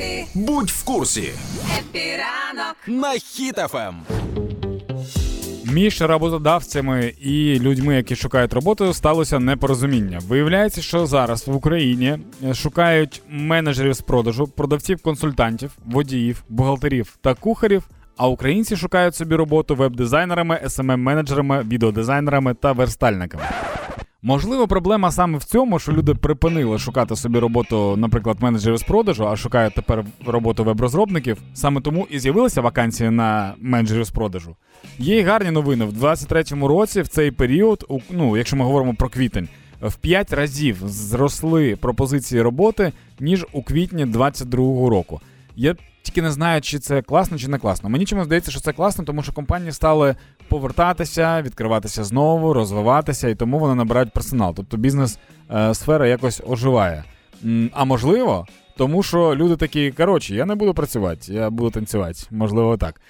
[0.00, 1.30] Happy, Будь в курсі
[1.78, 2.76] Happy ранок.
[2.86, 3.18] на Ем.
[3.18, 3.94] Хіт-ФМ.
[5.72, 10.18] Між роботодавцями і людьми, які шукають роботу, сталося непорозуміння.
[10.28, 17.82] Виявляється, що зараз в Україні е, шукають менеджерів з продажу, продавців-консультантів, водіїв, бухгалтерів та кухарів.
[18.16, 23.44] А українці шукають собі роботу веб-дизайнерами, SMM-менеджерами, відеодизайнерами та верстальниками.
[24.22, 29.28] Можливо, проблема саме в цьому, що люди припинили шукати собі роботу, наприклад, менеджерів з продажу,
[29.28, 31.38] а шукають тепер роботу веб-розробників.
[31.54, 34.56] Саме тому і з'явилися вакансії на менеджерів з продажу.
[34.98, 35.84] Є й гарні новини.
[35.84, 39.48] В 23-му році, в цей період, ну, якщо ми говоримо про квітень,
[39.82, 45.20] в 5 разів зросли пропозиції роботи, ніж у квітні 22-го року.
[45.56, 47.88] Я тільки не знаю, чи це класно, чи не класно.
[47.88, 50.14] Мені чомусь здається, що це класно, тому що компанії стали
[50.48, 54.54] повертатися, відкриватися знову, розвиватися, і тому вони набирають персонал.
[54.56, 57.04] Тобто бізнес-сфера якось оживає.
[57.72, 62.18] А можливо, тому що люди такі, коротше, я не буду працювати, я буду танцювати.
[62.30, 63.00] Можливо, так.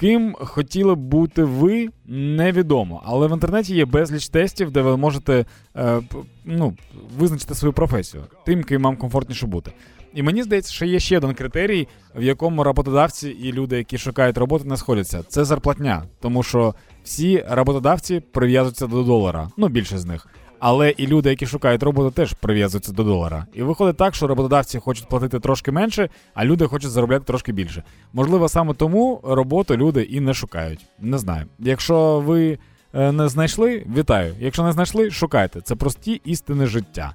[0.00, 3.02] Ким хотіли б бути ви, невідомо.
[3.04, 5.44] Але в інтернеті є безліч тестів, де ви можете
[5.76, 6.00] е,
[6.44, 6.76] ну,
[7.18, 9.72] визначити свою професію, тим, ким вам комфортніше бути.
[10.14, 14.38] І мені здається, що є ще один критерій, в якому роботодавці і люди, які шукають
[14.38, 15.22] роботу, не сходяться.
[15.28, 20.26] Це зарплатня, тому що всі роботодавці прив'язуються до долара, ну більшість з них.
[20.60, 23.46] Але і люди, які шукають роботу, теж прив'язуються до долара.
[23.54, 27.82] І виходить так, що роботодавці хочуть платити трошки менше, а люди хочуть заробляти трошки більше.
[28.12, 30.86] Можливо, саме тому роботу люди і не шукають.
[30.98, 31.46] Не знаю.
[31.58, 32.58] Якщо ви
[32.94, 34.34] е, не знайшли, вітаю.
[34.40, 35.60] Якщо не знайшли, шукайте.
[35.60, 37.14] Це прості істини життя.